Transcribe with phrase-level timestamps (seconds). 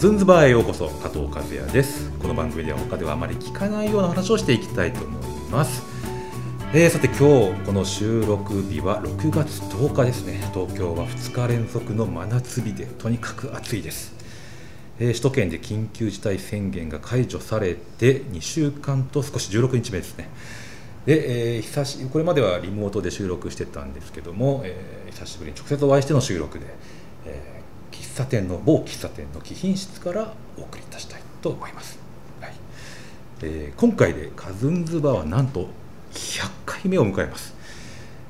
[0.00, 2.10] ズンズバーへようこそ加藤和也です。
[2.12, 5.82] この番組では他ではあまり聞かないような話をしていきたいと思います、
[6.72, 10.40] えーさて今日この収録日は6月10日ですね。
[10.54, 14.14] 東京は2日連続の真夏日でとにかく暑いです、
[15.00, 20.30] えー首都圏で緊急事態宣言が解除されて2週間と少し16日目ですね。
[21.04, 26.64] で、えー久しこれまではリモートで収録してたんですけども、えー久しぶりに直接お会いしての収録で、
[27.26, 27.59] えー
[28.20, 31.98] 茶店の某喫茶店の貴賓室からお送りいたしたいと思います、
[32.40, 32.52] はい。
[33.42, 35.68] えー今回でカズンズバーはなんと
[36.12, 37.54] 100回目を迎えます、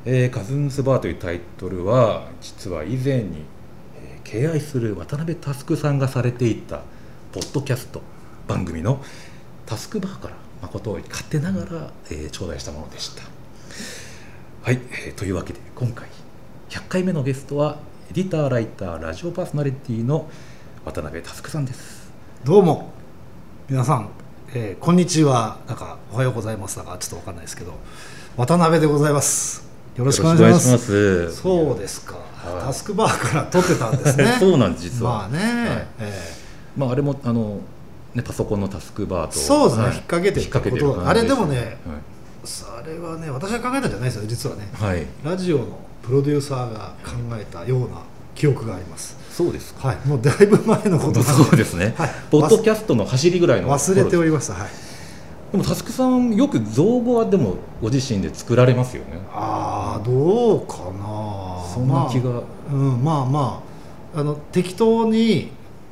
[0.05, 3.43] えーカズンズバーというタイトルは実は以前に、
[3.97, 6.83] えー敬愛する渡辺佑さんがされていた
[7.33, 8.01] ポッドキャスト
[8.47, 9.03] 番組の
[9.67, 13.25] タスクバーから誠を勝手ながら、えー頂戴したものでした。
[14.63, 16.07] はい、えーというわけで今回
[16.69, 20.29] 100回目のゲストはエディターライターラジオパーソナリティの
[20.85, 22.11] 渡辺佑さんです。
[22.45, 22.91] どうも。
[23.69, 24.09] 皆さん、
[24.53, 25.59] えーこんにちは。
[25.69, 26.77] なんかおはようございます。
[26.77, 27.73] だかちょっとわかんないですけど。
[28.37, 29.65] 渡辺でございます。
[29.97, 31.33] よろしくお願いします。
[31.37, 32.67] そうですか、はい。
[32.67, 34.35] タスクバーから撮ってたんですね。
[34.43, 35.13] そうなんです実は。
[35.13, 35.87] まあね、はい。
[36.01, 36.35] え
[36.77, 37.61] まああれもあの
[38.17, 39.85] ねパソコンのタスクバーとそうですね。
[39.85, 39.95] はい。
[39.95, 41.59] 引っ掛けて引っ掛けてあれでもね。
[41.59, 41.67] はい。
[41.69, 41.77] ー
[42.45, 44.69] それはね私が考えたんじゃないですよ実はね。
[44.73, 48.03] はい、ラジオのプロデューサーが考えたような
[48.35, 49.17] 記憶があります。
[49.31, 49.89] そうですか。
[49.89, 50.09] はい。
[50.09, 52.11] もうだいぶ前のことそうですね、はい。
[52.31, 54.55] ポッドキャストの走りぐらいの忘れておりりました。
[54.55, 54.69] はい。
[55.53, 59.21] でもタスクさんよく造語はでもご自身で作られますよね。
[59.33, 61.65] ああどうかな。
[61.75, 62.43] そんな気が、まあ
[62.73, 63.63] うん、まあま
[64.15, 65.51] ああの適当に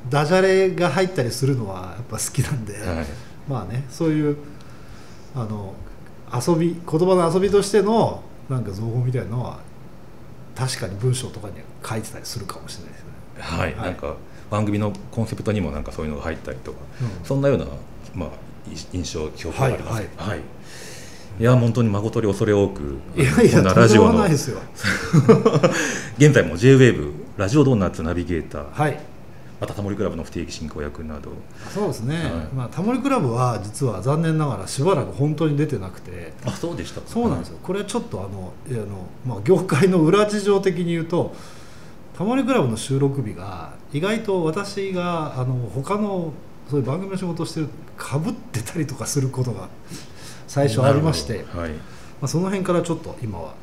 [0.08, 3.06] ダジャレが入ったりするのはやっぱ好きなんで、はい。
[3.48, 4.36] まあねそういう
[5.34, 5.74] あの
[6.32, 9.58] 遊び言葉の遊びとしてのなんか造語みたいなのは
[10.58, 11.54] 確かに文章とかに
[11.88, 13.90] 書いてたりするかもしれないですね、はい、はい。
[13.90, 14.16] なんか
[14.50, 17.24] 番組のコンセプトにもなんかそういうのが入ったりとか、うん。
[17.24, 17.66] そんなような、
[18.14, 18.28] まあ、
[18.68, 20.40] い印象記憶があります、はいはい。
[21.38, 21.44] い。
[21.44, 24.24] や本当に誠に恐れ多くいやいこんなやラジオの。
[26.18, 28.98] 現在も JWAVE ラジオドーナツナビゲーター、はい
[29.60, 31.30] またタモリクラブの不定期進行役など。
[31.74, 32.24] そうですね、はい。
[32.54, 36.32] まあタモリクラブは実は残念ながらしばらく本当に出てなくて。
[36.44, 37.08] あそうでしたか。
[37.08, 41.34] そうなんですよ、これはちょっとあのあの、まあ、業界の裏事情的に言うと
[42.16, 46.32] タモリクラブの収録日が意外と私があの他の
[46.70, 49.68] そういう番組の仕事をしてるかぶってたりとかすることが
[50.46, 51.70] 最初ありまして、はい。
[51.70, 51.78] ま
[52.22, 53.54] あ、その辺からちょっと今は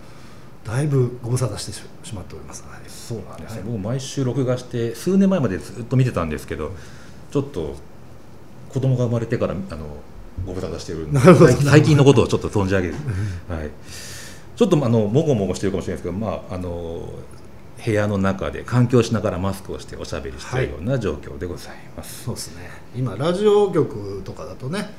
[0.66, 2.90] だいぶご無沙汰してしまっております、はい。
[2.90, 6.72] そうなんですね、はい僕毎週録画して数年前までずっと見てたんですけど
[7.32, 7.76] ちょっと
[8.70, 9.86] 子供が生まれてからあの
[10.46, 12.96] ご無沙汰してるんで最近のことをちょっと存じ上げる、
[13.48, 13.70] はい、
[14.56, 17.10] ちょっとあのもごもごしてるかもしれないですけど、まあ、あの
[17.86, 22.70] 部屋の中で環境しながらマスクをしておしゃべりしているような状況でございます、そうですね。
[22.96, 24.90] 今ラジオ局とかだとね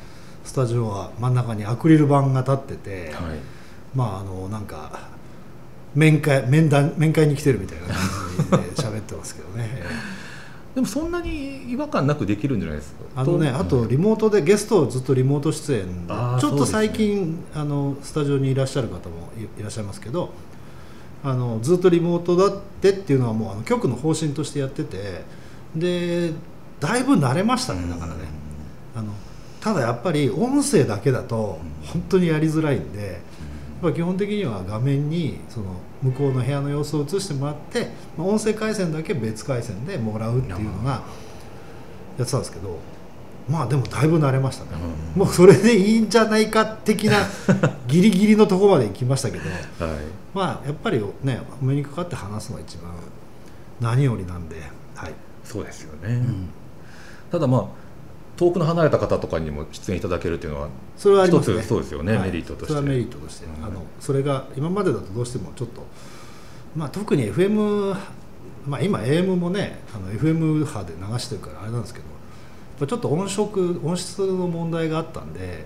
[0.44, 3.38] スタジオは真ん中にアクリル板が立ってて、はい。
[3.94, 5.08] まああのなんか
[5.96, 7.86] 面会面談面会に来てるみたいな
[8.58, 9.82] 感じで 喋ってますけどね。
[10.74, 13.22] でもそんなに違和感なくできるんじゃないですか？
[13.22, 20.30] あのねとあとリモートでゲストをずっとリモート出演でちょっと最近、あのスタジオにいらっしゃる方もいいらっしゃいますけど
[21.24, 25.24] あのずっとリモートだってっていうのはもうあの局の方針としてやってて
[25.74, 26.32] で
[26.78, 28.18] だいぶ慣れましたねだからね。
[28.94, 29.12] あの
[29.60, 31.58] ただやっぱり音声だけだと
[31.92, 33.14] 本当にやりづらいんで、や
[33.76, 35.66] っぱ基本的には画面にその
[36.02, 41.02] 向こうの部屋の様子を映してもらって、まあ音声回線だけ別回線でもらうっていうのが
[42.18, 42.78] やってたんですけど
[43.48, 44.70] まあでもだいぶ慣れましたね、
[45.14, 45.22] うん。
[45.22, 47.18] もうそれでいいんじゃないか的な
[47.86, 49.44] ギリギリのところまで行きましたけど
[49.84, 49.98] はい。
[50.34, 52.92] まあやっぱりねお目にかかって話すのが一番
[53.80, 54.56] 何よりなんで、
[54.94, 55.12] はい。
[55.44, 56.20] そうですよね、
[57.30, 57.85] ただまあ
[58.36, 61.58] 遠くの離れた方とかにも出演いただけるっていうのはそれはありますね。
[61.58, 62.30] 一つそうですよねはい。
[62.30, 62.74] メリットとして。
[62.74, 63.64] それはメリットとして、うん。
[63.64, 65.86] あのそれが今までだとどうしてもちょっと、
[66.76, 67.96] まあ、特に FM、
[68.66, 75.64] まあ、今 AM もねあの FM 波で流してるからあれなんですけどちょっと音色音質の問題があったんで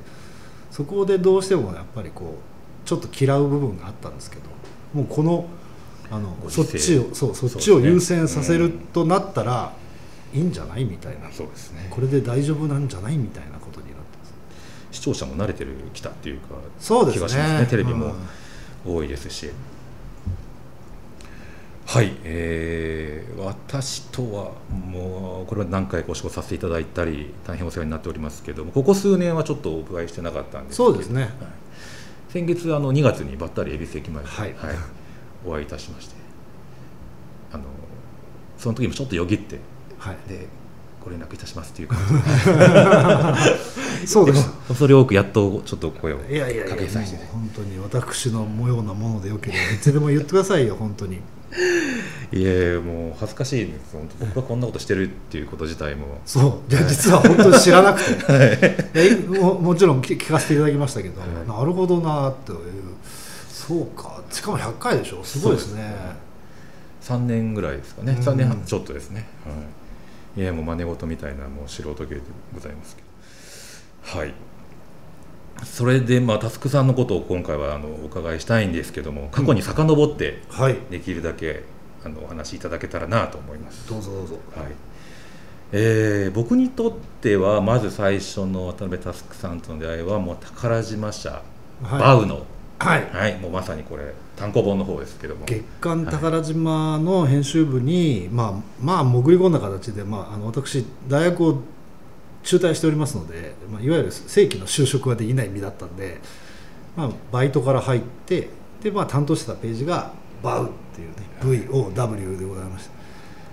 [0.71, 2.39] そこでどうしてもやっぱりこ
[2.85, 4.43] うちょっと嫌う部分があったんですけど
[4.95, 5.47] もうこの
[6.11, 9.73] あのごそっちをそうそっちを優先させるとなったら、
[10.33, 11.31] いいんじゃないみたいな。
[11.31, 11.87] そうですね。
[11.91, 14.35] これで大丈夫なんじゃないみたいなことになってます。
[14.93, 17.19] 視聴者も慣れてるきたっていうかそうですね。
[17.19, 17.67] 気がしますね。
[17.67, 18.15] テレビもうん。
[18.87, 19.51] 多いですし、
[21.87, 30.93] はい、えー私とはもうこれは何回かお仕事させていただいたり大変お世話になっておりますけどもここ数年はちょっとお伺いしてなかったんですけど。
[30.93, 31.23] そうですね。
[31.23, 31.33] はい。
[32.29, 34.55] 先月あの2月にばったり恵比寿駅前で、はい。
[35.45, 36.15] お会いいたしまして。
[37.53, 37.65] あの
[38.57, 39.59] その時もちょっとよぎって
[40.01, 40.17] はい。
[40.29, 40.49] で
[41.03, 41.99] ご連絡いたしますっていう感
[44.01, 44.07] じ。
[44.13, 44.51] そうです。
[44.69, 47.17] 恐れ多くやっとちょっと声をいやいやいやかけさせて。
[47.19, 51.21] もう本当に私の模様なものでよければ いつでも言ってくださいよ本当に。
[52.33, 53.93] いえもう恥ずかしいです。
[53.93, 56.21] 本当僕がこんなことしてるっていうこと自体も。
[56.25, 56.73] そう。
[56.73, 56.77] い。
[56.77, 59.35] や実は本当に知らなくて、い。
[59.37, 61.31] やももちろん聞聞かせていただきましたけど、はい。
[61.49, 62.59] なるほどなという
[63.51, 64.23] そうか。
[64.31, 65.25] しかも100回でしょ。
[65.25, 65.95] すごいですね。
[67.03, 68.13] 3年ぐらいですかね。
[68.13, 68.23] うん。
[68.23, 69.55] 3年半ちょっとですね、はい、
[70.37, 72.21] いやもう真似事みたいなもう素人芸で
[72.55, 74.19] ございますけど。
[74.19, 74.35] はい。
[75.65, 80.79] それでまあタスクさんのことを今回はあのお伺いしたいんですけども過去に遡ってはい。
[80.91, 81.65] できるだけ
[82.05, 84.39] あのお話しいただけたらなと思います、どうぞどうぞ。
[84.57, 84.73] はい。
[85.73, 91.43] えー僕にとってはまず最初の渡辺タスクさんとの出会いはもう宝島社、
[91.83, 92.47] バウの、
[92.79, 93.11] はい。
[93.13, 95.45] はい、もうまさにこれ単行本の方ですけども。
[95.45, 101.59] 月刊宝島の編集部に、まあ、まあ潜り込んだ形で、まあ、あの私大学を
[102.43, 106.21] 中退しておりますので、まあ、いわゆる正規の就職はできない身だったんで、
[106.97, 108.49] まあ、バイトから入って
[108.83, 112.91] で、まあ、担当してたページが「バウっていうね VOW でございました。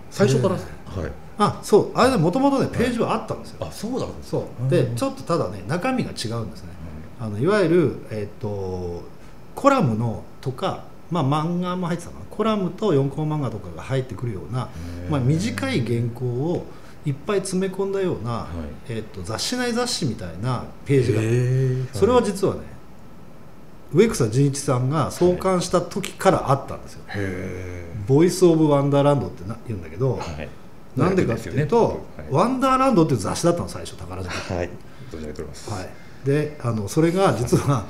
[0.09, 0.61] 最初から、で
[1.01, 1.11] はい。
[1.37, 4.63] あそうあれでもともとねページはあったんですよ、あそうなんですそう。
[4.63, 4.69] うん。
[4.69, 6.69] でちょっとただね中身が違うんですね。
[7.19, 9.03] あのいわゆる、えっと
[9.53, 12.25] コラムのとか、まあ、漫画も入ってたかな。
[12.25, 14.69] コラムと4コマ漫画とかが入ってくるような、
[15.09, 16.65] まあ、短い原稿を
[17.05, 18.47] いっぱい詰め込んだような、は
[18.89, 18.93] い。
[18.93, 22.61] えっと雑誌内雑誌みたいなページが、へそれは実はね
[23.93, 27.03] 植草仁一さんが創刊した時からあったんですよ。
[27.09, 30.49] へ「ボイス・オブ・ワンダーランド」ってな言うんだけど、えはい。
[30.95, 34.69] なんでかっていうと「ワンダーランド」っていう雑誌だったの最初宝島はい、
[35.71, 35.89] はい、
[36.25, 37.85] であのそれが実は、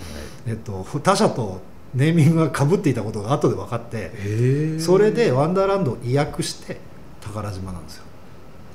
[0.45, 1.62] えっと、他社と
[1.95, 6.78] ネーミングがかぶっていたことが後で分かってそれでワンダーランドを意訳して
[7.22, 8.04] 宝島なんですよ。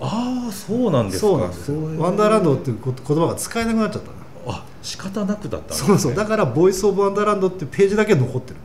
[0.01, 1.27] ああそうなんですか。
[1.29, 2.03] そうなんですよ。
[2.03, 4.57] ワンダーランドっていう言葉が使えなくなっちゃったの。
[4.57, 8.57] あ仕方なくだったね、そうそうだから「ボイス・オブ・ワンダーランド」っていうページだけ残ってる。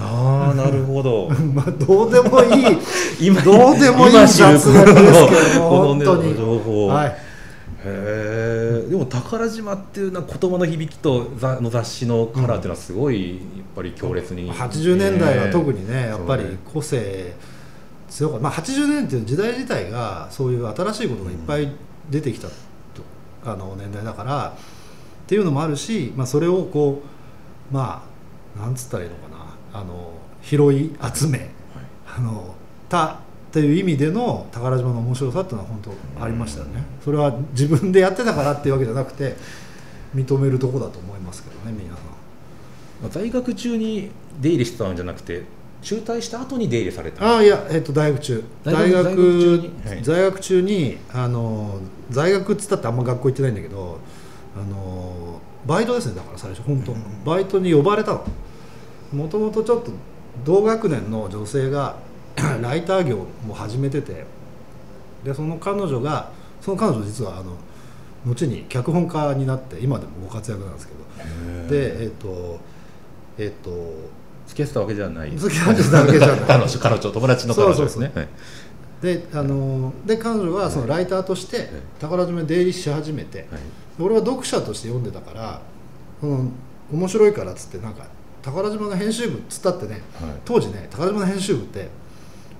[0.00, 1.28] ああなるほど。
[1.52, 2.78] まあどうでもいい。
[3.20, 4.38] 今どうでもいい雑
[4.72, 6.36] 学ですけど本当に。
[6.36, 7.08] 情報、はい。
[7.08, 7.14] へ
[7.84, 8.31] え
[8.88, 13.40] でも宝島っていうのは言葉の響きとざの雑誌のカラーっていうのはすごいやっ
[13.74, 17.34] ぱり強烈に、80年代は特ににねやっぱり個性
[18.08, 21.72] 強かった、まあ、80年っていう時代自体がそういう新しいことがいっぱい
[22.10, 22.54] 出てきたと、
[23.44, 27.02] あの年代だからっていうのもあるし、まあ、それをこ
[27.70, 28.06] うま
[28.56, 29.56] あなんつったらいいのかな。
[29.80, 30.12] あの
[30.42, 31.50] 拾い集め。
[32.14, 32.54] あの
[32.90, 33.20] た
[33.52, 35.82] っていう意味での宝島の面白さっていうのは本
[36.16, 39.36] 当ありましたよね、それは自分でやってたからっていうわけじゃなくて
[40.14, 42.00] 認めるとこだと思いますけどね皆さ
[43.08, 43.10] ん。
[43.10, 44.10] 在学中に
[44.40, 45.42] 出入りしてたんじゃなくて
[45.82, 47.22] 中退した後に出入りされた。
[47.26, 48.44] ああいや、えっと、大学中。
[48.64, 49.88] 大大学学在学中に？
[49.88, 50.02] はい。
[50.02, 53.98] 在学中にあの在学っつったってあんま学校行ってないんだけど
[54.56, 56.94] あのバイトですねだから最初本当、
[57.28, 58.24] バイトに呼ばれたの。
[59.12, 59.90] もともとちょっと
[60.44, 61.96] 同学年の女性が
[62.62, 64.24] ライター業も始めてて
[65.24, 67.56] でその彼女がその彼女実はあの
[68.24, 71.02] 後に脚本家になって今でもご活躍なんですけど。
[71.68, 72.58] でえっ、と
[73.38, 73.70] えっ、と
[74.46, 75.30] 付き合ってたわけじゃない。
[75.36, 76.40] 付き合ってたわけじゃない。
[76.46, 78.12] 彼女彼女友達の彼女ですね。
[79.00, 81.68] であので彼女はそのライターとして
[82.00, 83.48] 宝島に出入りし始めて、はい。
[84.00, 85.60] 俺は読者として読んでたから
[86.20, 86.48] その
[86.92, 88.06] 面白いからっつってなんか
[88.42, 90.30] 宝島の編集部っつったってねはい。
[90.44, 91.88] 当時ね宝島の編集部って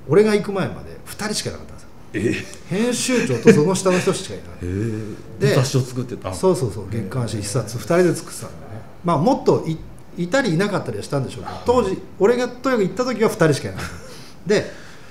[0.09, 2.45] 俺が行く前まで2人しかいなかったんですよ。
[2.71, 2.77] え？
[2.77, 5.47] 編集長とその下の人しかいないえ。
[5.49, 6.33] で雑誌を作ってた。
[6.35, 8.81] そうそうそう月刊誌1冊2人で作ってたんだよね。
[9.05, 9.79] まあもっとい
[10.19, 13.93] いたりいなかったりはしたんでしょうけど当時俺がとにかく行った時は2人しかいなかった。
[14.49, 14.55] で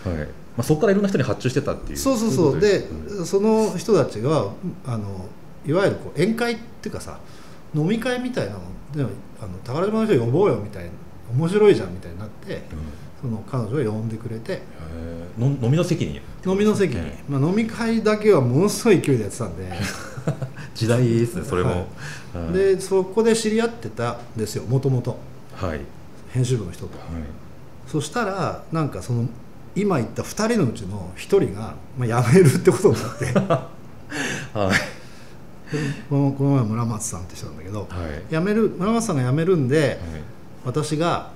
[0.06, 0.18] はい。
[0.58, 1.98] まあ、そこからいろんな人に発注してたっていう。
[1.98, 2.58] そうそうそう。
[2.58, 4.48] いでことすその人たちが
[4.86, 5.26] あの
[5.66, 7.20] いわゆるこう宴会っていうかさ
[7.74, 8.60] 飲み会みたいなの
[8.96, 10.90] でもあの宝島の人呼ぼうよみたいな
[11.34, 12.62] 面白いじゃんみたいになってうん
[13.22, 14.62] その彼女が呼んでくれて。
[15.40, 16.20] 飲みの席に？
[16.46, 19.72] 飲みの席に、えまあ、飲み会だけはものすごい勢いでやってたんで。
[20.76, 21.78] 時代ですねそれも、はい。
[21.80, 25.18] はいでそこで知り合ってたんですよもともと
[25.56, 25.82] はい、
[26.32, 26.92] 編集部の人と。
[27.88, 29.28] そしたらなんかその
[29.76, 33.26] 今言った2人のうちの1人が、まあ、辞めるってことになって。
[34.58, 34.76] はい。
[36.10, 38.34] このこの前村松さんって人なんだけどはい。
[38.34, 39.98] 辞める村松さんが辞めるんではい。
[40.66, 41.32] 私が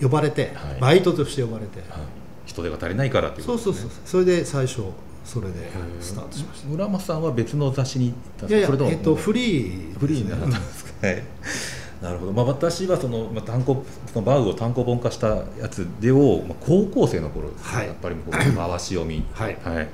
[0.00, 0.80] 呼ばれて、はい。
[0.80, 2.00] バイトとして呼ばれて、はい。
[2.46, 4.82] 人手が足りないからっていうそうそうそうそれで最初
[5.24, 5.70] それで
[6.00, 11.06] スタートしまし村松さんは別の雑誌に行ったいやすれともえっとフリーフリーになったんですか？
[11.06, 11.24] ね
[12.02, 17.86] なるほど、まあ、私はその、まあ、単行そのバウを単行本化したやつでを、まあ、高校生の頃ですね、はい。
[17.86, 19.24] やっぱりもう回し読み。
[19.32, 19.56] はい。
[19.64, 19.88] はい。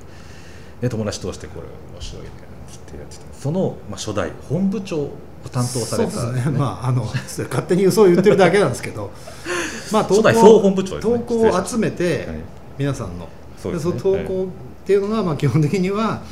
[0.81, 2.29] で友達通してこれ面白いね
[2.71, 3.21] つってやってた。
[3.39, 5.11] その、まあ、初代本部長を
[5.51, 9.11] 担当された、そうですね、まあ、あの勝手に嘘を言ってるだけなんですけど、
[9.91, 11.19] まあ、初代総本部長ですね。
[11.19, 12.35] 投稿を集めて、はい。
[12.77, 13.27] 皆さんの、
[13.57, 13.93] そうですね。
[13.93, 14.47] でその投稿っ
[14.85, 16.23] ていうのが、まあ、基本的には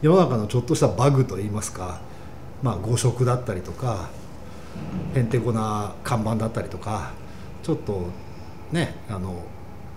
[0.00, 2.00] 世の中のちょっとしたバグといいますか、
[2.62, 4.08] まあ、誤植だったりとか
[5.14, 7.12] へんてこな看板だったりとか
[7.62, 8.06] ちょっと
[8.70, 9.42] ねあの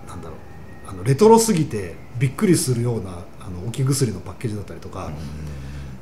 [0.08, 5.12] なんだろうあのレトロすぎてびっくりするようなあの置き薬のパッケージだったりとか、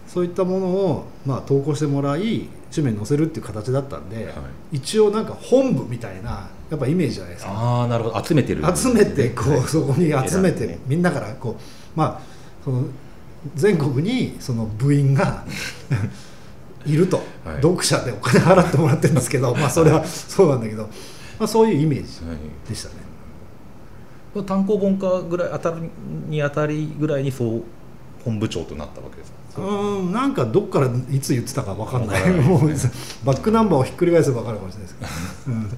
[0.08, 4.78] そういったものを、まあ、投稿してもらい紙面に載せるっていう形だったんで、はい。
[4.78, 7.52] 一応なんか本部みたいなやっぱイメージじゃないですか。
[7.52, 8.26] ああなるほど。
[8.26, 8.64] 集めてる。
[8.76, 10.80] 集めてこはいうそこに集めてね。
[10.88, 12.22] みんなからこうまあ
[12.64, 12.86] その
[13.56, 15.46] 全国にその部員が
[16.86, 17.56] いると、はい。
[17.58, 20.90] 読者でお金払ってもらってるんですけどまあそれはそうなんだけど、ま
[21.46, 22.38] あ、そういうイメージはい
[22.70, 22.96] でしたね。
[24.46, 25.78] 単行本化ぐらい当たる
[26.28, 27.62] に当たりぐらいに総
[28.26, 29.38] 本部長となったわけですか？
[29.58, 32.22] うんなんかどっからいつ言ってたか分かんない。
[32.22, 32.70] わからないもう
[33.24, 35.00] バックナンバーをひっくり返せば分かるかもしれないです
[35.46, 35.70] けど、うん。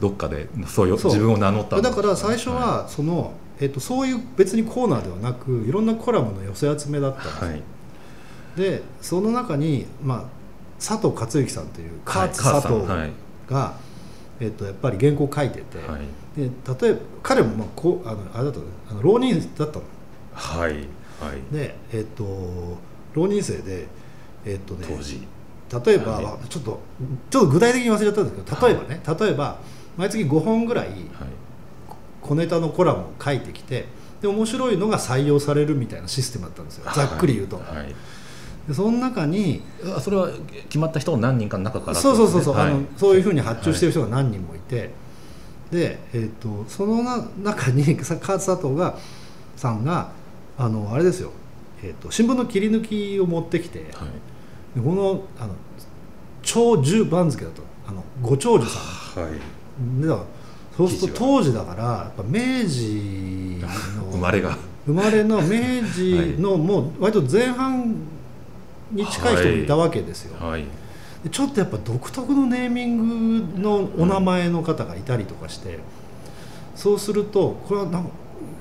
[0.00, 1.12] どっかでそうよそう。
[1.12, 7.62] 自分を名乗っただから最初はその、えっとそういう別にコーナーではなくいろんなコラムの寄せ集めだったんではい。
[8.56, 10.24] でその中に、まあ、
[10.78, 13.12] 佐藤克之さんというカ佐藤さんはい。
[13.48, 13.74] が、
[14.40, 16.00] えっとやっぱり原稿を書いてて、はい。
[16.38, 16.50] で
[16.82, 19.84] 例えば彼もまあこうあのあれだったのあの浪人だったの。
[20.34, 20.72] はい。
[21.18, 21.54] はい。
[21.54, 22.76] で、えっと
[23.16, 23.86] 浪人生で、
[24.44, 26.80] えっとね、例えば、はちょっと
[27.30, 29.58] ちょっと具体的に忘れちゃったんですけど例えばね、例えば
[29.96, 30.98] 毎月5本ぐらいはい。
[32.26, 33.86] 小ネタのコラムを書いてきて
[34.20, 36.90] で面白いのが採用されるみたいなシステムだったんですよ。
[36.92, 37.94] ざっくり言うと、はい。
[38.66, 39.62] でその中に
[39.96, 40.30] あそれは
[40.68, 42.70] 決まった人を何人かの中からそうそうそうそう、はい。
[42.70, 44.90] あのそういうふうに発注してる人が何人もいて、
[45.70, 48.98] で、えー、とそのな中に佐藤が
[49.56, 50.10] さんが
[50.58, 51.30] あのあれですよ、
[51.82, 54.78] えー、と新聞の切り抜きを持ってきて、はい。
[54.78, 55.54] でこのあの
[56.42, 59.82] 長寿番付だとあのご長寿さはい。
[59.82, 60.18] んでだ
[60.76, 63.60] そうすると当時だからやっぱ明治
[63.96, 64.56] の 生まれが。
[64.86, 67.96] 生まれの明治の もう割と前半
[68.92, 70.36] に近い人もいたわけですよ。
[70.44, 70.64] はい。
[71.24, 75.80] でちょっとやっぱ独特のネーミングのお名前の方がいたりとかして、
[76.76, 78.10] そうするとこれはなんか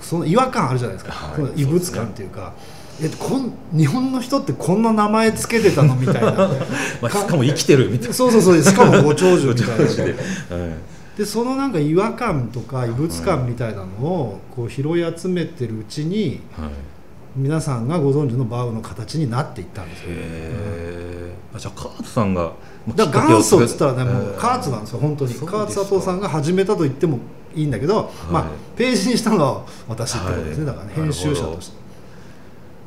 [0.01, 1.35] その違和感あるじゃないですか、はい。
[1.35, 2.53] その異物感っていうか
[3.01, 6.31] えこん日本の人ってこんな名前つけてたのみたいな。
[7.01, 8.13] まあ、しかも生きてるみたいな。
[8.13, 9.75] そうそうそうしかもご長寿みたいな。
[9.75, 10.13] 感じで、はい。
[11.17, 16.69] でそのなんか違和感とか異物感みたいなのをこう拾い集めてるうちにはい。
[17.35, 22.53] 皆さんがご存知のバウの形になっていったんですよ、へえ、あじゃあカーツさんが
[22.95, 27.19] だから元祖っつったらね、もうえーカーツなんですよ、本当に、カーツ佐藤さんが始めたと言っても
[27.53, 28.45] いいんだけど、まあ、
[28.77, 30.75] ページにしたのは私ってことですね、はい。
[30.77, 31.84] だからね、編集者として。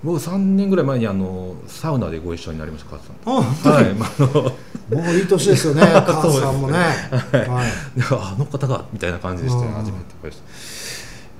[0.04, 6.78] 僕3年ぐらい前にあのサウナでご一緒になりましたカーツさんはい、まあ、あのもういい年ですよね、 カーツさんもね。
[6.78, 6.86] は
[7.96, 7.98] い。
[7.98, 9.74] であの方がみたいな感じでしたねうん。
[9.74, 10.77] 初めてお会いして、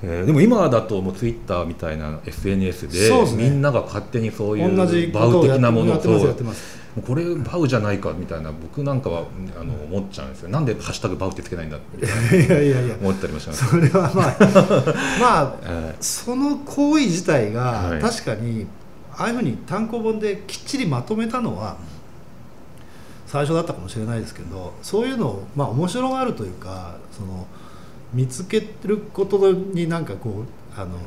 [0.02, 3.32] えーでも今だともうツイッターみたいな SNS でね。
[3.36, 6.78] みんなが勝手にそういうバウ的なものをやってます、そうやってます。
[6.96, 9.24] もうこれバウじゃないかみたいな僕なんかは
[9.60, 10.48] あの思っちゃうんですよ。
[10.50, 14.36] なんで「ハッシュタグバウ」ってつけないんだっていやいやいや、思ったりもします、それはまあ、
[15.20, 18.00] まあ、えその行為自体がはい。
[18.00, 18.66] 確かに
[19.16, 21.76] ああいうふうに単行本できっちりまとめたのは
[23.26, 27.46] 最初だったかもしれないですけどそういうのをまあ面白がるというかその
[28.12, 30.44] 見つけることになんかこ
[30.76, 30.98] うあの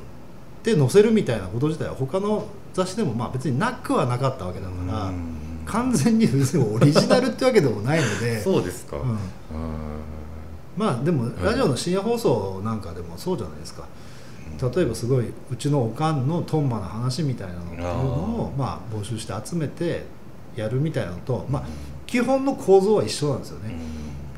[0.64, 5.38] で載せるみたいなこと自体は他の雑誌でもまあ別になくはなかったわけだーからうん。
[5.66, 8.42] 完全に別にオリジナルってわけでもないので。
[8.42, 9.10] そうですか、うん。
[9.10, 9.18] うん
[10.78, 11.32] まあでもい。
[11.44, 13.86] ラジオの深夜放送なんかでもそうじゃないですか、
[14.74, 20.06] 例えばすごいうちのおかんのトンマな話みたいなのっていうのをまあ募集して集めて
[20.56, 21.64] やるみたいなのと、まあ、
[22.08, 23.76] 基本の構造は一緒なんですよね、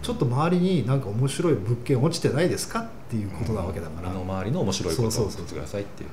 [0.04, 6.10] ちょっと周りになんか面白い物件落ちてないですかっていうことなわけだから、身の回りの面白いことを作ってくださいっていう。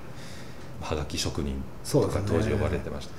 [0.81, 3.13] はがき職人とか当時呼ばれてました。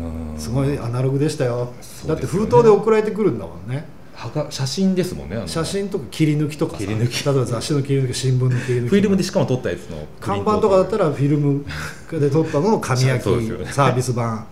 [0.00, 0.38] うん。
[0.38, 1.72] すごいアナログでしたよ。
[2.06, 3.86] だって封筒で送られてくるんだもんね。
[4.14, 6.78] はが写真ですもんね写真とか切り抜きとかさ。
[6.78, 7.24] 切り抜き。
[7.24, 11.64] 例えば雑誌の切り抜き新聞の切り抜きフィルムでしかも撮ったやつの看板とかだったらフィルム
[12.10, 14.46] で撮ったのを紙焼き ねサービス版。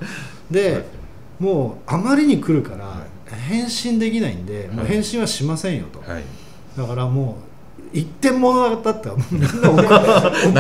[0.50, 0.84] で
[1.40, 3.05] もうあまりに来るからは
[3.46, 6.22] 返信できないんで、もうはい返信はしませんよと、はい。
[6.76, 7.38] だからも
[7.92, 9.82] う一点物だったらみん な送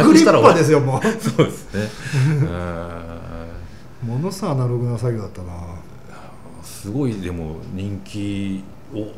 [0.02, 0.22] 送り。
[0.22, 1.88] っぱですよもそうですね。
[4.04, 5.48] うものすごいアナログな作業だったな。
[5.48, 5.86] うん
[6.66, 8.62] すごいでも人気
[8.94, 9.08] を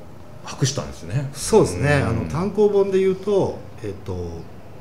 [0.44, 1.28] 博したんですね。
[1.34, 2.08] そうですね、うん。
[2.08, 4.16] あの単行本で言うと、えっと、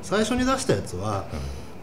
[0.02, 1.26] 最初に出したやつは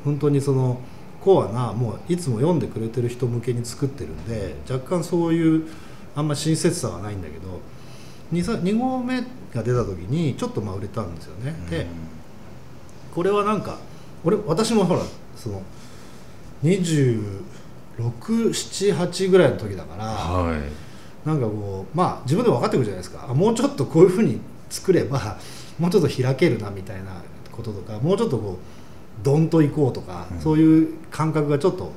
[0.03, 0.79] 本当にその
[1.21, 5.67] コアなもういつも読んでくれてる人向けに作ってるんで若干そういう
[6.15, 7.59] あんま親切さはないんだけど
[8.33, 9.21] 2, 2号目
[9.53, 11.85] が出た時にちょっとまあ売れたんですよね、で
[13.13, 13.77] これはなんか
[14.23, 15.01] 俺私もほら
[15.35, 15.61] その
[16.63, 20.61] 2678ぐらいの時だから、はい。
[21.27, 23.27] なんかこうまあ自分でも分かってくるじゃないですか。
[23.29, 25.37] あもうちょっとこういうふうに作れば
[25.79, 28.57] もうちょっと開けるなみたいなこととかもうちょっとこう
[29.23, 30.39] ドンといこうとか、うん。
[30.39, 31.91] そういう感覚がちょっと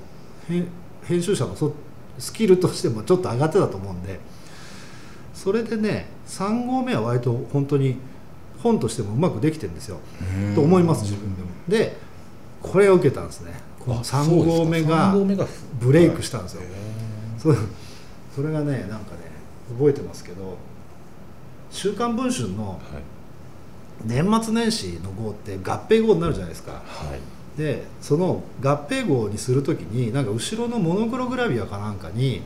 [0.46, 0.68] 編
[1.04, 1.72] 編集者のそ
[2.18, 4.18] スキルとしてもちょっと上がってたと思うんで
[5.34, 7.96] それでね3号目は割と本当に
[8.62, 9.98] 本としてもうまくできてるんですよ、
[10.48, 10.54] うん。
[10.54, 11.48] と思います自分でも。
[11.68, 11.96] で
[12.60, 13.52] これを受けたんですね。
[13.78, 14.64] このあ3そうですか。
[14.64, 15.46] 号目が三号目が
[15.80, 16.62] ブレイクしたんですよ。
[17.38, 17.56] そう
[18.34, 19.00] それがねなんかね
[19.78, 20.56] 覚えてますけど
[21.70, 22.78] 「週刊文春」のはい。
[24.04, 26.72] 年末年始の号って合併号になるじゃないですか。
[26.72, 27.20] はい
[27.58, 32.40] でその合併号にする時になんか後ろのモノクログラビアかなんかに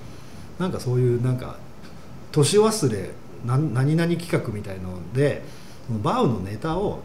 [0.58, 1.56] なんかそういうなんか
[2.32, 3.10] 年忘れ
[3.44, 5.42] な何々企画みたいので
[6.02, 7.00] バウのネタを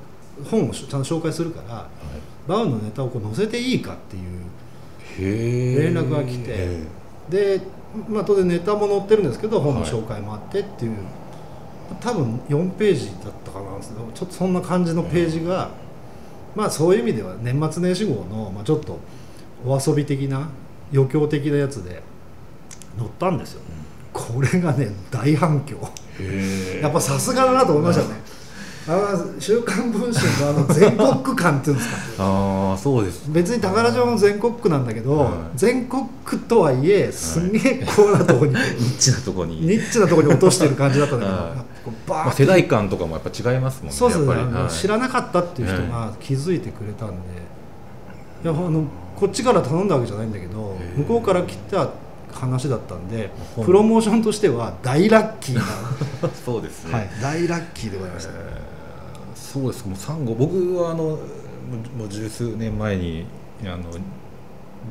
[0.50, 1.90] 本をちゃんと紹介するから
[2.48, 4.20] バウのネタをこう載せていいかってい
[5.76, 6.80] う連絡が来て
[7.30, 7.62] で、
[8.08, 10.96] まあ、当然ネタも載ってるんですけど本の紹介もあってっていう、
[12.00, 15.72] 多分4ページだったかなちょっとそんな感じのページが、
[16.58, 19.00] まあそういう意味では年末年始号の、まあ、ちょっと
[19.64, 20.50] お遊び的な
[20.92, 22.02] 余興的なやつで
[22.98, 23.62] 載ったんですよ、
[24.12, 25.78] これがね大反響。
[26.82, 28.20] やっぱさすがだなと思いましたね、
[28.90, 32.24] あの週刊文春のあの全国区感っていうんですか。
[32.24, 33.26] ああそうです。
[33.28, 35.34] 別に宝島も全国区なんだけど、はい。
[35.56, 39.60] 全国区とはいえすんげえコアなところに、 ニッチなとこに。
[39.60, 41.56] ニッチなところに落としてる感じだったんだけど、はい。
[42.08, 44.74] まあ、世代間とかもやっぱ違いますもんねそうですね、はい。
[44.74, 47.16] 知らなかったっていう人が気づいてくれたんで、
[48.44, 48.84] いやあの
[49.18, 51.90] こっちから頼んだわけじゃないんだけど向こうから来た
[52.32, 53.32] 話だったんで
[53.66, 55.64] プロモーションとしては大ラッキーな、
[56.46, 58.67] そうですね、はい、大ラッキーでございました、えー
[59.54, 59.86] そうです。
[59.86, 63.26] もうサンゴ僕はあのもう十数年前に
[63.64, 63.84] あの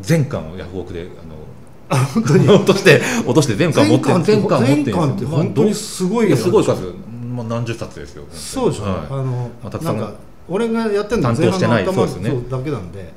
[0.00, 2.48] 全巻をヤフオクであのあ本当に？
[2.48, 5.74] 落として落として全巻持って全巻持って全巻って本当に。
[5.74, 6.74] すごいすごい数。
[6.74, 6.94] 数、
[7.34, 8.92] まあ、何十冊ですよそうでしょ、はい。
[9.10, 9.96] あのまあたくさん。
[9.98, 10.14] なんか
[10.48, 11.84] 俺がやってるのは担当してない。
[11.84, 12.50] 前半の頭そうですね。
[12.50, 13.12] だけなんで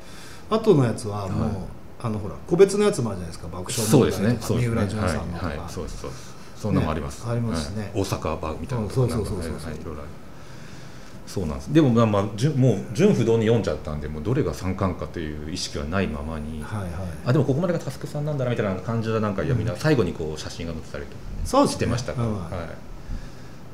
[0.50, 1.52] 後のやつはもう、はい
[2.02, 3.48] あのほら個別のやつもあるじゃないですか。
[3.52, 4.60] 爆笑そうです問題とかね。
[4.60, 5.58] 三浦淳さんのとか、はい。
[5.58, 6.36] はい、そうですそうです。
[6.56, 7.92] そんなのもあります、ねありますしね。
[7.94, 8.02] はい。
[8.02, 9.86] 大阪バーみたいなのとかそうそうそうそうはい。
[9.86, 10.02] ろいろ
[11.30, 11.72] そうなんです。
[11.72, 12.36] でもまあまあもう
[12.94, 16.92] 純不動に読んじゃったんでもうどれが三冠かという意識はないままに、はいはい。
[17.28, 19.68] あでもここまでがタスクさんなんだなみたいな感じでなんかいやみん。
[19.68, 22.40] な最後にこう写真が載ってたりとかね、そうしてましたから、うん。
[22.40, 22.52] はい、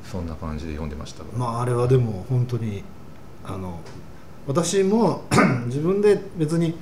[0.04, 1.24] そんな感じで読んでました。
[1.34, 2.84] まああれはでも本当に
[3.42, 3.80] あの
[4.46, 5.22] 私も
[5.66, 6.76] 自分で別に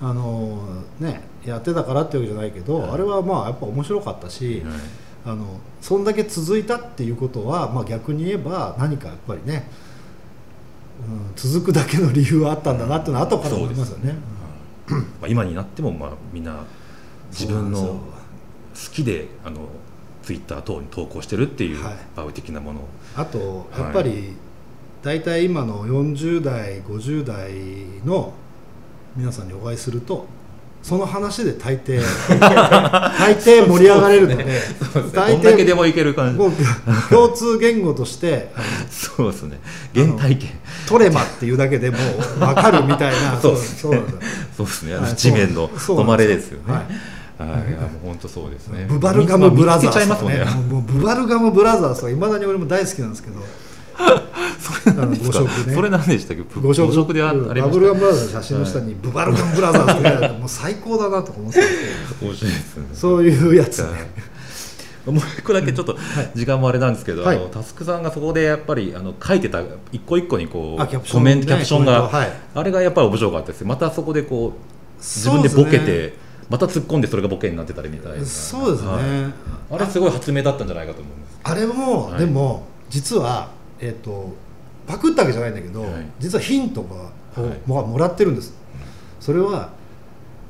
[0.00, 0.60] あの
[0.98, 2.90] ねやってたからってわけじゃないけど、はい。
[2.90, 4.74] あれはまあやっぱ面白かったし、はい。
[5.26, 9.95] あのそんだけ続いたっていうことは、まあ、逆に言えば何かやっぱりね、うん、
[11.36, 14.14] 続くだけの理由はあったんだなっていうのは後から思いますよね。
[14.88, 16.64] まあ、今になってもまあみんな
[17.30, 18.00] 自分の好
[18.92, 19.68] きであの
[20.22, 22.80] ツイッター等に投稿してるっていうはいバウ的なもの。
[22.80, 22.84] を、
[23.16, 23.80] あとはい。
[23.82, 24.34] やっぱり
[25.02, 27.52] 大体今の40代50代
[28.04, 28.32] の
[29.16, 30.26] 皆さんにお会いすると
[30.86, 32.00] その話で大抵
[32.38, 34.46] 大抵盛り上がれるので
[35.12, 36.38] 大どんだけで抵もいける感じ。
[37.10, 38.52] 共通言語として
[38.88, 39.58] そうですね。
[39.92, 40.50] 原体験。
[40.86, 41.96] トレマっていうだけでも
[42.36, 43.36] う分かるみたいな。
[43.42, 43.94] そうですよ
[44.56, 46.72] そうですね、地面の止まれですよね。
[46.72, 47.42] はい。
[47.42, 47.58] もう
[48.06, 48.86] 本当そうですね。
[48.88, 53.40] ブバルガムブラザーズねもうブバルガムブラザーズとかいまだに俺も大好きなんですけど
[54.66, 55.32] それなんです
[55.74, 56.60] それなんでしたっけ？
[56.60, 57.12] 五色。
[57.14, 57.62] であありました。
[57.62, 62.30] バブルガムブラザーズの写真の下にブバルガムブラザーズって書いてもう最高だなと思ってたんですけど。
[62.30, 62.86] 面白いですね。
[62.92, 63.86] そういうやつね。
[65.06, 65.96] もう一個だけちょっと
[66.34, 67.36] 時間もあれなんですけど、はい。
[67.36, 72.32] あのタスクさんがそこでやっぱりあの書いてた一個一個にこうコメントキャプションが、はい。
[72.54, 73.64] あれがやっぱり面白かったです。
[73.64, 76.14] またそこでこう自分でボケて、
[76.48, 78.26] また突っ込んでそれがボケになってたりみたいな。
[78.26, 79.74] そうですね、はい。
[79.74, 81.38] あれすごい発明だったんじゃないかと思うんです。
[81.44, 82.18] あれも、はい。
[82.18, 84.34] でも実はえっ、と
[84.86, 85.90] パクったわけじゃないんだけど、はい。
[86.18, 87.60] 実はヒントが、はい。
[87.66, 88.54] ももらってるんです。
[89.20, 89.70] それは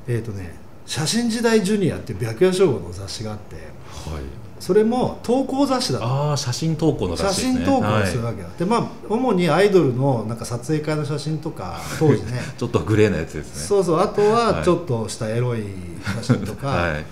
[0.07, 0.55] えっ、とね
[0.87, 4.23] 「写真時代ジュニア」っていう白夜称号の雑誌があってはい。
[4.59, 6.07] それも投稿雑誌だった。
[6.07, 7.65] ああ写真投稿の雑写誌ですね。
[7.67, 12.41] 真投稿をするはいわけだ、でまあ主にアイドルのなんか撮影会の写真とか当時ね。
[12.57, 13.67] ちょっとグレーなやつですね。
[13.67, 14.01] そうそう。
[14.01, 14.65] あとははい。
[14.65, 15.63] ちょっとしたエロい
[16.23, 17.05] 写真とか、はい。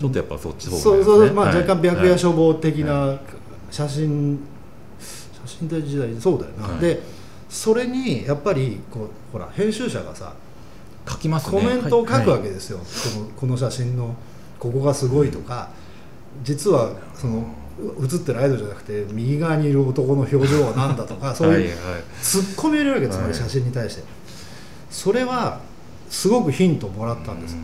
[0.00, 1.56] ちょっとやっぱそっちの方そうそう、まあ、はい。
[1.56, 3.20] 若干白夜処方的はな
[3.70, 4.38] 写真、
[5.46, 6.80] 写真大時代そうだよな、はい。
[6.80, 7.02] で
[7.48, 10.34] それにやっぱりこうほら編集者がさ
[11.08, 11.60] 書きますね。
[11.60, 12.84] コメントを書くわけでですよ、こ
[13.20, 14.14] のこの写真の
[14.58, 15.68] ここがすごいとか。
[16.42, 17.44] 実はその
[17.78, 21.76] う写ってるアイドルじゃなくて右側にいる男の表情は何だとか そういう
[22.20, 24.02] ツッコミを入れるわけです、つまり写真に対して。
[24.90, 25.60] それは
[26.08, 27.56] すごくヒントをもらったんです。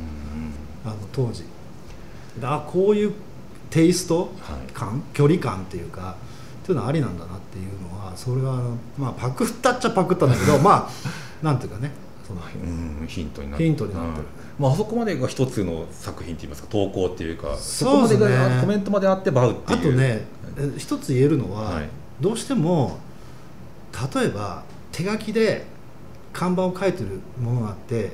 [0.85, 1.45] あの当時。
[2.43, 3.13] あこういう
[3.71, 4.33] テイスト
[4.73, 6.17] 感、距離感っていうか
[6.71, 8.61] っていうのはありなんだなっていうのはそれは
[8.97, 11.91] まあ、パクったっちゃパクったんだけど まあなんていうかね
[12.27, 13.65] そのうんヒントになって。
[13.65, 14.27] ヒントになってる、
[14.59, 19.79] まあ、あそこまでが一つの作品といいますか投稿っていうかそこまでがコメントまであってバウっていう。
[19.79, 20.25] あとね
[20.59, 21.89] え一つ言えるのは、はい。
[22.21, 22.99] どうしても
[24.15, 25.65] 例えば手書きで
[26.33, 28.13] 看板を書いてるものがあって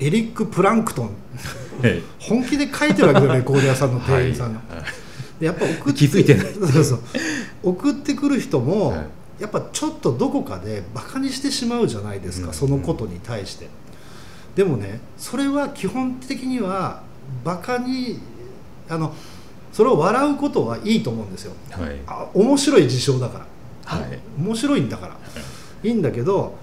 [0.00, 1.10] エリック・プランクトン。
[1.82, 2.02] はい。
[2.18, 5.40] 本気で書いてるわけよレ コード屋さんの店員さんが、はい。
[5.40, 6.52] でやっぱ送って気づいてない。
[6.72, 7.00] そうそう
[7.64, 9.06] 送ってくる人も、はい
[9.38, 12.54] やっぱちょっとどこかでバカにしてしまうじゃないですか、うん。
[12.54, 13.68] そのことに対して。
[14.54, 17.02] でもねそれは基本的には
[17.42, 18.20] バカに
[18.88, 19.12] あの
[19.72, 21.52] それを笑うことはいいと思うんですよ。
[21.72, 21.96] はい。
[22.06, 23.46] あ面白い事象だから、
[23.84, 24.20] はい。
[24.38, 25.16] 面白いんだから。
[25.82, 25.88] い。
[25.90, 26.54] いんだけど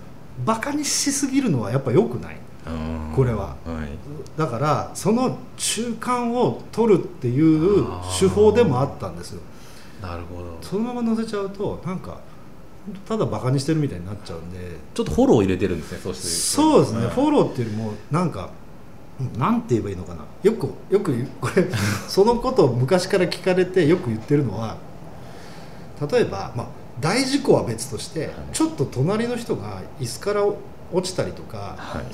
[0.46, 2.38] バカにしすぎるのはやっぱ良くない。
[2.68, 3.58] うんこれは。
[3.66, 3.90] はい。
[4.38, 7.86] だからその中間を取るっていう
[8.18, 9.42] 手法でもあったんですよ
[10.02, 10.58] なるほど。
[10.62, 12.18] そのまま載せちゃうとなんか
[13.08, 14.58] ただバカにしてるみたいになっちゃうんで。
[14.94, 16.28] ちょっとフォローを入れてるんですねそうして。
[16.28, 18.50] そうですね、フォロローっていうよりもなんか
[19.20, 20.22] うんなんて言えばいいのかな。
[20.44, 21.68] よくよくこれ
[22.10, 24.78] そのことを昔から聞かれてよく言ってるのは
[26.12, 26.68] 例えば、まあ、
[27.00, 30.58] 大事故は別としてちょっと隣の人が椅子から落
[31.04, 32.06] ちたりとかはい。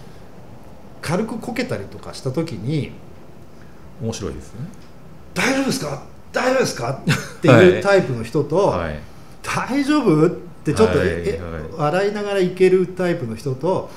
[1.02, 2.92] 軽くこけたりとかした時に
[4.02, 4.60] 面白いですね
[5.34, 6.02] 「大丈夫ですか？
[6.32, 6.92] 大丈夫ですか?」
[7.38, 9.00] っていうタイプの人と「はい。
[9.44, 10.30] 大丈夫?」っ
[10.64, 11.40] てちょっと、はい
[11.78, 13.90] 笑いながらいけるタイプの人と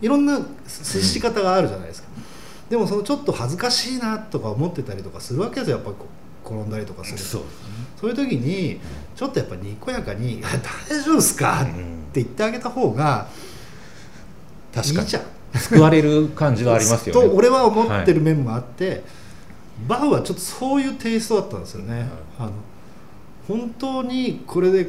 [0.00, 2.08] いろんな接し方があるじゃないですか、
[2.70, 5.78] でもそのちょっと恥ずかしいなとか思ってたりとかするわけですよ。
[5.78, 5.96] やっぱり
[6.44, 7.24] 転んだりとかすると。
[7.24, 7.42] そう
[8.00, 8.78] そういう時に
[9.16, 10.40] ちょっとやっぱにこやかに
[10.88, 13.26] 「大丈夫ですか?」って言ってあげた方が
[14.72, 15.06] い確かに。
[15.06, 15.22] いじゃん。
[15.58, 17.26] 救われる感じはありますよね。
[17.28, 19.02] と俺は思ってる面もあって、
[19.86, 22.52] バウはちょっとそういうテイストだったんですよね、あの
[23.46, 24.88] 本当にこれで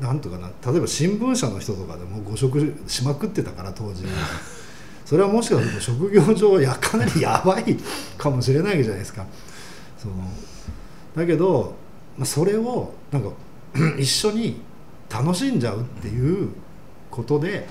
[0.00, 4.04] なんとかな例えば新聞社の人とかでも誤植しまくってたから当時。
[5.04, 7.78] それはもしかすると職業上やかなりやばい
[8.18, 9.24] かもしれないじゃないですか。
[9.96, 10.14] その
[11.16, 11.74] だけど、
[12.18, 13.30] まあ、それをなんか
[13.98, 14.60] 一緒に
[15.08, 16.50] 楽しんじゃうっていう
[17.10, 17.66] ことで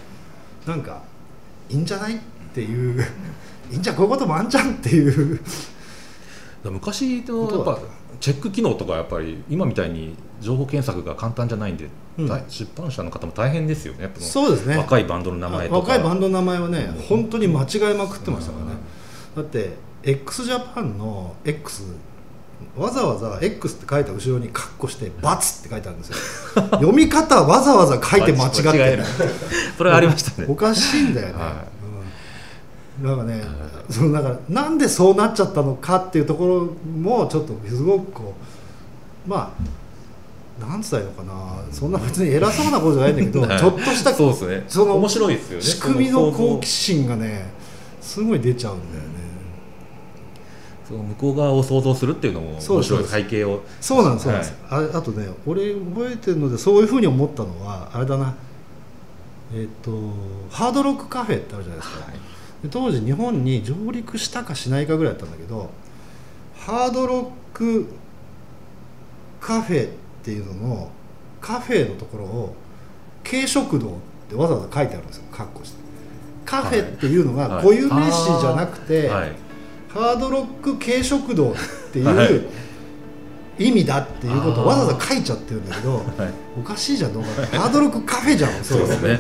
[0.66, 1.04] なんか
[1.70, 2.20] いいんじゃないっ
[2.54, 3.06] ていう
[3.72, 5.40] いいんじゃんこういうこともあんじゃんっていう
[6.64, 7.80] 昔のやっぱ
[8.20, 12.28] チェック機能とかやっぱり今みたいに情報検索が簡単じゃないんで、うん。
[12.28, 14.78] 大出版社の方も大変ですよねそうですね。
[14.78, 15.80] 若いバンドの名前とか。
[15.80, 17.02] 若いバンドの名前はねうん。
[17.04, 18.72] 本当に間違えまくってましたからね。
[19.36, 21.84] だって x ジャパンの X
[22.76, 26.10] わざわざ X って書いた後ろにカッコして「バツ」って書いてあるんです
[26.58, 26.64] よ。
[26.72, 29.04] 読み方わざわざ書いて間違ってる。
[29.78, 30.48] それはありましたね。
[30.50, 31.64] おかしいんだよね、は
[33.00, 33.44] うん、だからね
[33.90, 36.66] そのだからなんでそうなっちゃったのかっていうところ
[37.00, 38.34] もちょっとすごくこ
[39.26, 41.64] うまあなんつったらいいのかな。
[41.72, 43.60] そんな別に偉そうなことじゃないんだけど、 はい。
[43.60, 44.66] ちょっとしたそうですね。
[44.68, 45.64] その面白いですよね。
[45.64, 47.52] 仕組みの好奇心心がね
[48.02, 49.18] すごい出ちゃうんだよね。
[50.88, 53.62] その向こう側を想像するっていうのも面白い背景を。
[53.82, 58.34] そうなんですそうなんです、ああとね俺覚えてるのでそういうふうに思ったのはあれだな。
[59.54, 59.92] えっ、と
[60.50, 65.70] ハードロックカフェってあるじゃないですか、はいで当時日本に上陸したかしないかぐらいだったんだけど
[66.56, 67.88] ハードロック
[69.40, 69.92] カフェっ
[70.24, 70.92] ていうのの
[71.40, 72.56] カフェのところを
[73.24, 73.92] 軽食堂っ
[74.30, 75.24] てわざわざ書いてあるんですよ。
[75.32, 75.78] カッコして。
[76.46, 77.64] カフェっていうのがはい。
[77.64, 79.32] 固有名詞じゃなくて、はい。
[79.90, 81.56] ハードロック軽食堂っ
[81.94, 82.34] てはい。
[82.34, 82.50] いう
[83.60, 86.04] 意味だっていうことをわざわざ書いちゃってるんだけどはい。
[86.60, 89.20] おかしいじゃんどうかハードロックカフェじゃんそうですね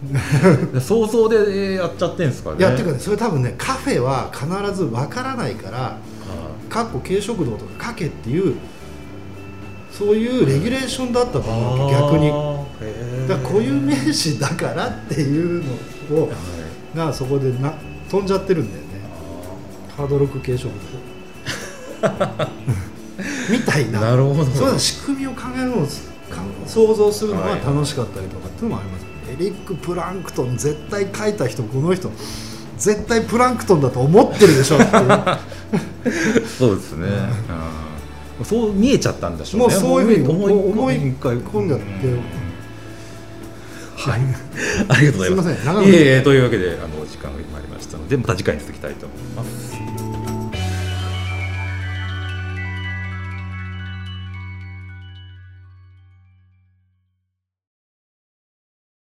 [0.80, 2.56] 想像でやっちゃってんですかね。
[2.58, 5.96] いやっていうかねそれ多分ねカフェは必ずわからないからは
[6.68, 8.54] かっこ軽食堂とかかけっていう
[9.92, 12.30] そういうレギュレーションだったとい思う逆に。
[13.28, 15.62] だ固有名詞だからっていう
[16.10, 16.34] のをは
[16.94, 16.96] い。
[16.96, 17.74] がそこでな
[18.10, 18.88] 飛んじゃってるんだよね。
[19.96, 20.78] ハードロック軽食堂。
[23.50, 24.00] みたいな。
[24.00, 24.44] なるほど。
[24.46, 25.88] そういう仕組みを考えるのをか
[26.66, 27.60] 想像するのがはい。
[27.60, 28.99] 楽しかったりとかっていうのもあります、エ
[29.40, 32.10] リック・プランクトン絶対書いた人この人。
[32.76, 36.46] 絶対プランクトンだと思ってるでしょっていう。
[36.46, 37.08] そうですね、
[38.38, 38.44] うん。
[38.44, 39.74] そう見えちゃったんでしょうね。
[39.74, 41.84] もうそういうふうに思い思い込込んじゃって
[43.96, 44.20] はい。
[44.88, 45.54] ありがとうございます。
[45.54, 45.64] すいません。
[45.64, 49.79] 長くいえいえというわけであの時間が参りましたでまた次回に続きたいと思います